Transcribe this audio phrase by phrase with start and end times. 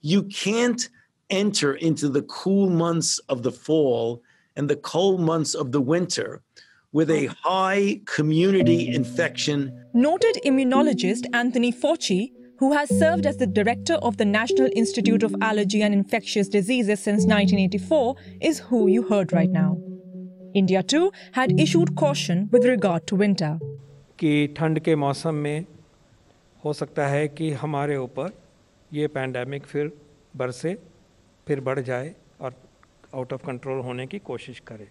[0.00, 0.88] You can't
[1.28, 4.22] enter into the cool months of the fall
[4.56, 6.42] and the cold months of the winter
[6.92, 9.72] with a high community infection.
[9.94, 15.34] Noted immunologist Anthony Fauci, who has served as the director of the National Institute of
[15.40, 19.78] Allergy and Infectious Diseases since 1984, is who you heard right now.
[20.54, 23.58] India too had issued caution with regard to winter.
[24.18, 25.66] कि ठंड के मौसम में
[26.64, 28.32] हो सकता है कि हमारे ऊपर
[28.92, 29.92] ये पैंडमिक फिर
[30.36, 30.78] बरसे,
[31.46, 32.54] फिर बढ़ जाए और
[33.14, 34.88] आउट ऑफ़ कंट्रोल होने की कोशिश करे।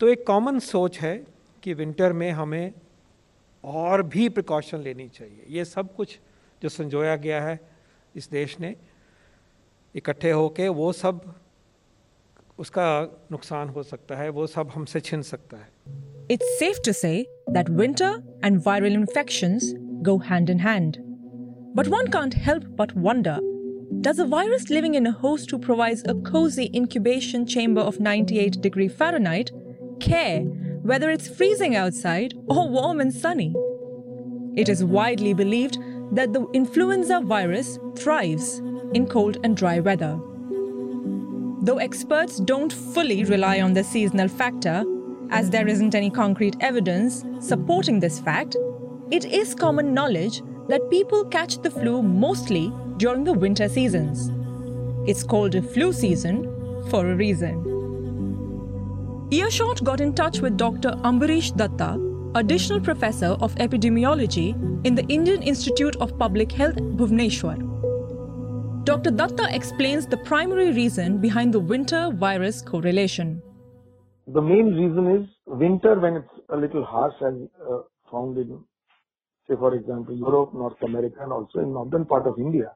[0.00, 1.26] तो एक कॉमन सोच है
[1.62, 2.72] कि विंटर में हमें
[3.64, 6.18] और भी प्रिकॉशन लेनी चाहिए। ये सब कुछ
[6.62, 7.60] जो संजोया गया है
[8.16, 8.76] इस देश ने,
[9.94, 11.34] इकट्ठे होके वो सब
[12.58, 15.68] उसका नुकसान हो सकता है, वो सब हमसे छिन सकता है।
[16.30, 18.12] It's safe to say that winter
[18.44, 21.05] and viral infections go hand in hand.
[21.76, 23.38] But one can't help but wonder
[24.00, 28.62] does a virus living in a host who provides a cozy incubation chamber of 98
[28.62, 29.50] degree Fahrenheit
[30.00, 30.40] care
[30.90, 33.54] whether it's freezing outside or warm and sunny?
[34.56, 35.76] It is widely believed
[36.12, 38.62] that the influenza virus thrives
[38.94, 40.18] in cold and dry weather.
[41.60, 44.82] Though experts don't fully rely on the seasonal factor,
[45.28, 48.56] as there isn't any concrete evidence supporting this fact,
[49.10, 54.30] it is common knowledge that people catch the flu mostly during the winter seasons.
[55.08, 56.44] It's called a flu season
[56.90, 57.62] for a reason.
[59.30, 60.90] Earshot got in touch with Dr.
[61.04, 62.00] Ambarish Datta,
[62.38, 64.54] additional professor of epidemiology
[64.86, 67.56] in the Indian Institute of Public Health, Bhubaneswar.
[68.84, 69.10] Dr.
[69.10, 73.42] Datta explains the primary reason behind the winter virus correlation.
[74.28, 77.34] The main reason is winter when it's a little harsh as
[77.68, 77.78] uh,
[78.10, 78.62] found in,
[79.48, 82.72] say for example, Europe, North America and also in northern part of India.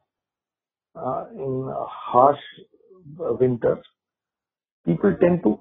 [0.94, 2.40] Uh, in harsh
[3.16, 3.84] winters,
[4.84, 5.60] people tend to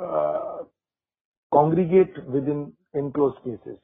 [0.00, 0.64] uh,
[1.52, 3.78] congregate within enclosed spaces.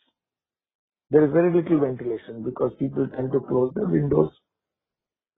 [1.11, 4.31] There is very little ventilation because people tend to close their windows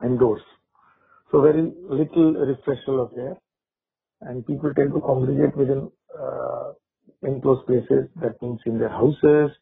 [0.01, 0.43] and doors.
[1.31, 3.37] So very little refreshal of air
[4.23, 5.91] and people tend to congregate within
[6.21, 6.73] uh,
[7.23, 8.09] enclosed spaces.
[8.21, 9.53] That means in their houses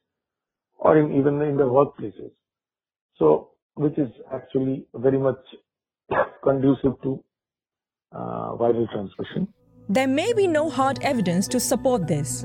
[0.78, 2.30] or in, even in their workplaces.
[3.18, 5.38] So, which is actually very much
[6.42, 7.22] conducive to
[8.12, 9.48] uh, viral transmission.
[9.88, 12.44] There may be no hard evidence to support this,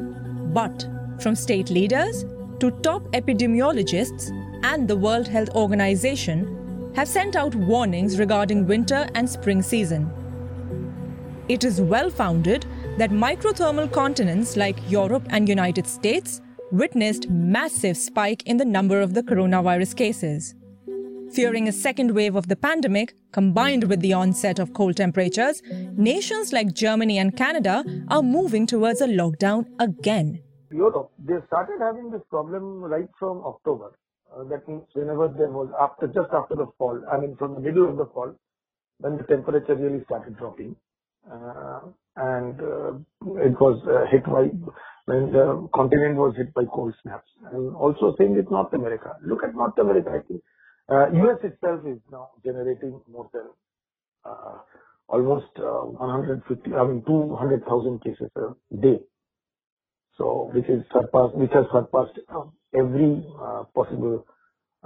[0.54, 0.88] but
[1.20, 2.26] from state leaders
[2.60, 4.32] to top epidemiologists
[4.64, 10.12] and the World Health Organization have sent out warnings regarding winter and spring season.
[11.50, 12.66] It is well founded
[12.98, 16.42] that microthermal continents like Europe and United States
[16.74, 20.56] witnessed massive spike in the number of the coronavirus cases.
[21.32, 25.62] Fearing a second wave of the pandemic, combined with the onset of cold temperatures,
[25.96, 30.42] nations like Germany and Canada are moving towards a lockdown again.
[30.72, 33.92] Europe, they started having this problem right from October.
[34.36, 37.62] Uh, that means whenever there was after, just after the fall, I mean from the
[37.62, 38.34] middle of the fall,
[38.98, 40.76] when the temperature really started dropping.
[41.32, 41.82] Uh,
[42.16, 42.94] and uh,
[43.42, 44.50] it was uh, hit by
[45.06, 47.30] when the continent was hit by cold snaps.
[47.52, 49.16] And also same with North America.
[49.26, 50.10] Look at North America.
[50.10, 50.42] I think
[50.90, 53.48] uh, US itself is now generating more than
[54.26, 54.60] uh,
[55.08, 59.00] almost uh, 150, I mean 200,000 cases a day.
[60.18, 62.20] So which is surpassed, which has surpassed
[62.74, 63.26] every
[63.74, 64.26] possible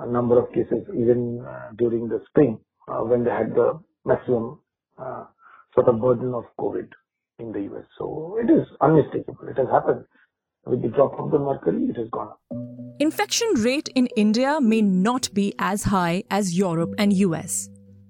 [0.07, 1.45] number of cases even
[1.77, 4.59] during the spring when they had the maximum
[5.75, 6.87] sort of burden of COVID
[7.39, 7.85] in the US.
[7.97, 9.47] So it is unmistakable.
[9.47, 10.05] It has happened.
[10.65, 12.39] With the drop of the mercury, it has gone up.
[12.99, 17.69] Infection rate in India may not be as high as Europe and US.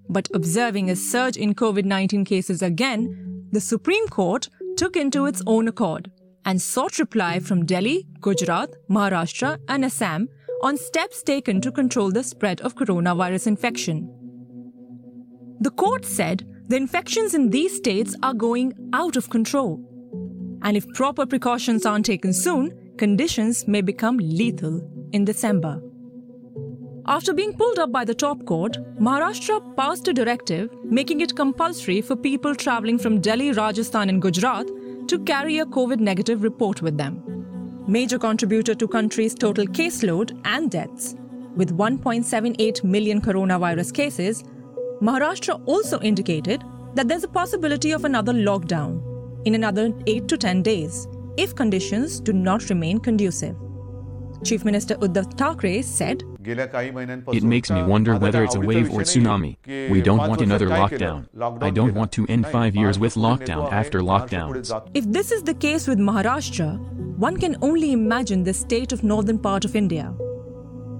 [0.09, 5.41] But observing a surge in COVID 19 cases again, the Supreme Court took into its
[5.45, 6.09] own accord
[6.45, 10.29] and sought reply from Delhi, Gujarat, Maharashtra, and Assam
[10.63, 14.09] on steps taken to control the spread of coronavirus infection.
[15.59, 19.79] The court said the infections in these states are going out of control.
[20.63, 24.81] And if proper precautions aren't taken soon, conditions may become lethal
[25.13, 25.81] in December.
[27.05, 32.01] After being pulled up by the top court, Maharashtra passed a directive making it compulsory
[32.01, 34.67] for people traveling from Delhi, Rajasthan, and Gujarat
[35.07, 37.23] to carry a COVID negative report with them.
[37.87, 41.15] Major contributor to country's total caseload and deaths.
[41.55, 44.43] With 1.78 million coronavirus cases,
[45.01, 46.63] Maharashtra also indicated
[46.95, 49.01] that there's a possibility of another lockdown
[49.45, 51.07] in another 8 to 10 days
[51.37, 53.55] if conditions do not remain conducive.
[54.43, 59.57] Chief Minister Uddhav Thackeray said It makes me wonder whether it's a wave or tsunami.
[59.89, 61.27] We don't want another lockdown.
[61.61, 64.71] I don't want to end five years with lockdown after lockdowns.
[64.93, 66.79] If this is the case with Maharashtra,
[67.17, 70.13] one can only imagine the state of northern part of India.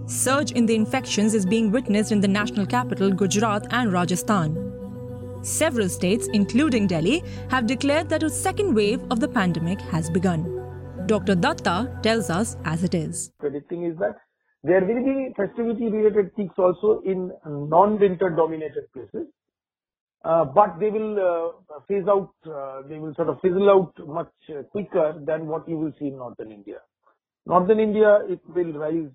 [0.08, 4.56] Surge in the infections is being witnessed in the national capital Gujarat and Rajasthan.
[5.44, 10.46] Several states, including Delhi, have declared that a second wave of the pandemic has begun.
[11.08, 11.36] Dr.
[11.36, 13.32] Datta tells us as it is.
[13.38, 14.16] Predicting is that
[14.64, 19.28] there will be festivity related peaks also in non-winter dominated places.
[20.24, 24.32] Uh, but they will uh, phase out, uh, they will sort of fizzle out much
[24.72, 26.78] quicker than what you will see in northern India.
[27.46, 29.12] Northern India, it will rise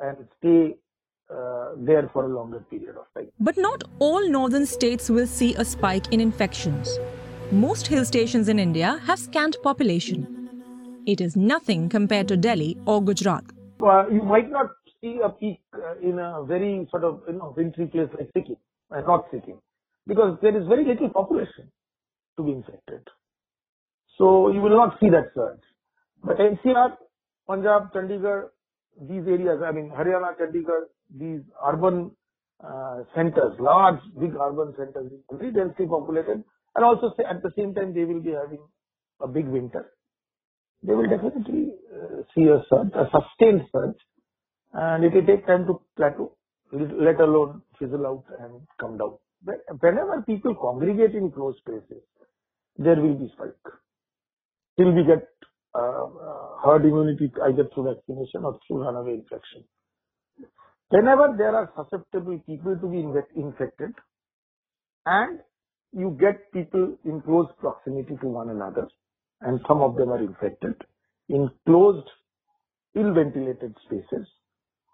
[0.00, 0.76] and stay
[1.30, 3.30] uh, there for a longer period of time.
[3.40, 6.98] But not all northern states will see a spike in infections.
[7.50, 10.26] Most hill stations in India have scant population.
[11.06, 13.44] It is nothing compared to Delhi or Gujarat.
[13.82, 14.70] Uh, you might not
[15.00, 18.56] see a peak uh, in a very sort of you know wintry place like Sikkim,
[18.90, 19.58] uh, not Sikkim,
[20.06, 21.70] because there is very little population
[22.36, 23.06] to be infected.
[24.16, 25.60] So you will not see that surge.
[26.22, 26.96] But NCR,
[27.46, 28.48] Punjab, Chandigarh,
[29.00, 30.86] these areas, I mean Haryana, Chandigarh,
[31.16, 32.12] these urban
[32.62, 36.44] uh, centers, large, big urban centers, very densely populated,
[36.74, 38.62] and also at the same time they will be having
[39.20, 39.90] a big winter.
[40.82, 43.96] They will definitely uh, see a surge, a sustained surge,
[44.72, 46.36] and it will take time to plateau,
[46.72, 49.16] let alone fizzle out and come down.
[49.42, 52.02] But whenever people congregate in closed spaces,
[52.76, 53.54] there will be spike.
[54.78, 55.28] Till we get
[55.74, 59.64] herd immunity either through vaccination or through runaway infection.
[60.90, 63.00] Whenever there are susceptible people to be
[63.40, 63.92] infected
[65.06, 65.40] and
[65.92, 68.88] you get people in close proximity to one another
[69.40, 70.74] and some of them are infected
[71.28, 72.08] in closed,
[72.94, 74.26] ill ventilated spaces,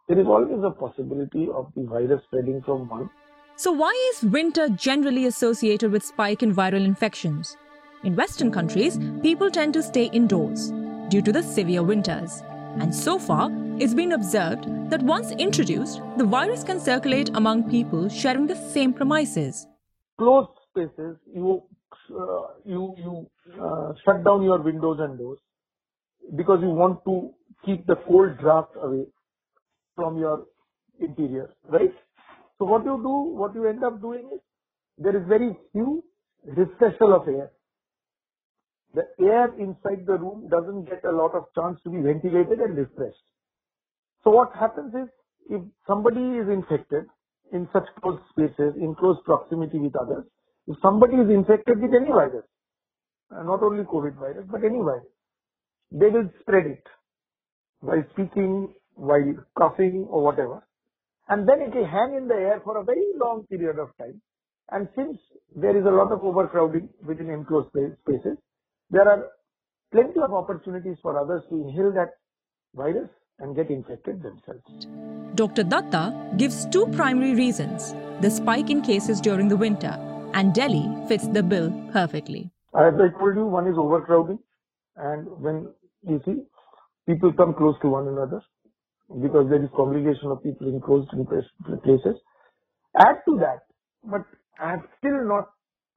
[0.09, 3.11] there is always a possibility of the virus spreading from one.
[3.57, 7.57] So why is winter generally associated with spike in viral infections?
[8.03, 10.71] In Western countries, people tend to stay indoors
[11.11, 12.43] due to the severe winters.
[12.79, 18.09] And so far, it's been observed that once introduced, the virus can circulate among people
[18.09, 19.67] sharing the same premises.
[20.17, 21.63] Closed spaces, you
[22.11, 23.31] uh, you you
[23.63, 25.39] uh, shut down your windows and doors
[26.37, 27.35] because you want to
[27.67, 29.05] keep the cold draft away
[29.95, 30.47] from your
[31.01, 31.93] interior, right?
[32.59, 34.41] So what you do, what you end up doing is
[34.97, 36.03] there is very few
[36.47, 37.51] recessal of air
[38.95, 42.77] the air inside the room doesn't get a lot of chance to be ventilated and
[42.77, 43.23] refreshed.
[44.25, 45.09] So what happens is
[45.49, 47.05] if somebody is infected
[47.53, 50.25] in such close spaces, in close proximity with others,
[50.67, 52.45] if somebody is infected with any virus,
[53.31, 55.07] uh, not only COVID virus, but any virus,
[55.93, 56.85] they will spread it
[57.81, 60.67] while speaking, while coughing or whatever.
[61.29, 64.21] And then it will hang in the air for a very long period of time.
[64.71, 65.19] And since
[65.55, 68.37] there is a lot of overcrowding within enclosed spaces,
[68.91, 69.27] there are
[69.93, 72.11] plenty of opportunities for others to inhale that
[72.75, 73.09] virus
[73.39, 74.87] and get infected themselves.
[75.35, 75.63] Dr.
[75.63, 79.97] Datta gives two primary reasons the spike in cases during the winter,
[80.35, 82.51] and Delhi fits the bill perfectly.
[82.75, 84.39] As I told you, one is overcrowding,
[84.97, 85.69] and when
[86.03, 86.43] you see
[87.07, 88.43] people come close to one another
[89.23, 91.11] because there is congregation of people in closed
[91.83, 92.17] places.
[92.99, 93.61] Add to that,
[94.05, 94.23] but
[94.61, 95.49] I have still not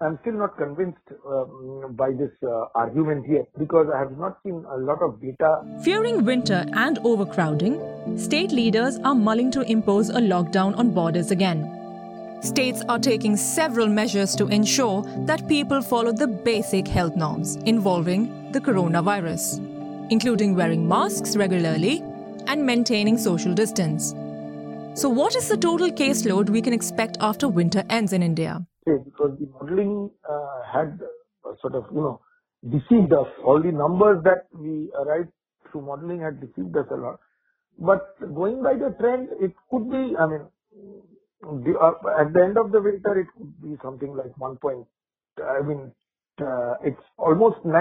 [0.04, 4.66] I'm still not convinced um, by this uh, argument yet because I have not seen
[4.70, 5.62] a lot of data.
[5.84, 11.80] Fearing winter and overcrowding, state leaders are mulling to impose a lockdown on borders again.
[12.42, 18.52] States are taking several measures to ensure that people follow the basic health norms involving
[18.52, 19.60] the coronavirus,
[20.12, 22.04] including wearing masks regularly
[22.48, 24.14] and maintaining social distance.
[24.96, 28.66] So, what is the total caseload we can expect after winter ends in India?
[28.86, 31.00] Because the modeling uh, had
[31.46, 32.22] uh, sort of, you know,
[32.64, 33.28] deceived us.
[33.44, 35.30] All the numbers that we arrived
[35.72, 37.20] through modeling had deceived us a lot.
[37.80, 40.46] But going by the trend, it could be, I mean,
[41.42, 44.86] the, uh, at the end of the winter, it could be something like 1 point,
[45.40, 45.92] I mean,
[46.42, 47.74] uh, it's almost 9,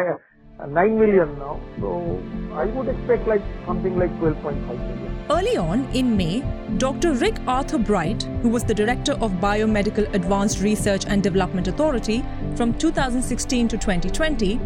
[0.66, 1.60] 9 million now.
[1.80, 5.26] So I would expect like something like 12.5 million.
[5.30, 6.42] Early on in May,
[6.78, 7.14] Dr.
[7.14, 12.24] Rick Arthur Bright, who was the director of Biomedical Advanced Research and Development Authority
[12.56, 14.56] from 2016 to 2020,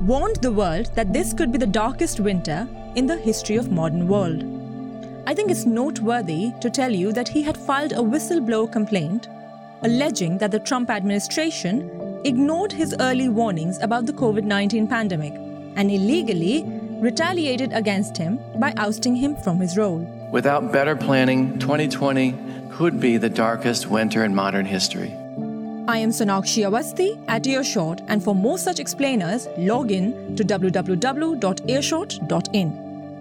[0.00, 4.06] warned the world that this could be the darkest winter in the history of modern
[4.06, 4.44] world.
[5.26, 9.28] I think it's noteworthy to tell you that he had filed a whistleblower complaint
[9.82, 11.90] alleging that the Trump administration
[12.24, 15.34] ignored his early warnings about the COVID 19 pandemic
[15.76, 16.64] and illegally
[17.00, 19.98] retaliated against him by ousting him from his role.
[20.32, 22.34] Without better planning, 2020
[22.70, 25.12] could be the darkest winter in modern history.
[25.86, 30.86] I am Sonakshi Awasthi at Earshot, and for more such explainers, log in to www.earshot.in.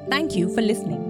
[0.10, 1.03] Thank you for listening.